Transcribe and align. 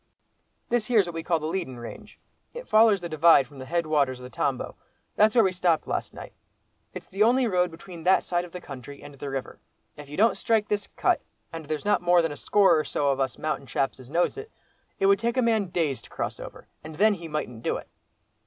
"This 0.69 0.87
here's 0.87 1.05
what 1.05 1.13
we 1.13 1.21
call 1.21 1.37
the 1.37 1.45
leadin' 1.45 1.77
range; 1.77 2.17
it 2.55 2.67
follers 2.67 3.01
the 3.01 3.07
divide 3.07 3.45
from 3.45 3.59
the 3.59 3.67
head 3.67 3.85
waters 3.85 4.19
of 4.19 4.23
the 4.23 4.31
Tambo; 4.31 4.75
that's 5.15 5.35
where 5.35 5.43
we 5.43 5.51
stopped 5.51 5.85
last 5.85 6.11
night. 6.11 6.33
It's 6.91 7.05
the 7.07 7.21
only 7.21 7.45
road 7.45 7.69
between 7.69 8.01
that 8.03 8.23
side 8.23 8.43
of 8.43 8.51
the 8.51 8.59
country 8.59 9.03
and 9.03 9.13
the 9.13 9.29
river. 9.29 9.59
If 9.95 10.09
you 10.09 10.17
don't 10.17 10.35
strike 10.37 10.67
this 10.67 10.87
'cut,' 10.87 11.21
and 11.53 11.67
there's 11.67 11.85
not 11.85 12.01
more 12.01 12.23
than 12.23 12.31
a 12.31 12.35
score 12.35 12.79
or 12.79 12.83
so 12.83 13.09
of 13.09 13.19
us 13.19 13.37
mountain 13.37 13.67
chaps 13.67 13.99
as 13.99 14.09
knows 14.09 14.37
it, 14.37 14.49
it 14.97 15.05
would 15.05 15.19
take 15.19 15.37
a 15.37 15.41
man 15.43 15.65
days 15.67 16.01
to 16.01 16.09
cross 16.09 16.39
over, 16.39 16.67
and 16.83 16.95
then 16.95 17.13
he 17.13 17.27
mightn't 17.27 17.61
do 17.61 17.77
it." 17.77 17.87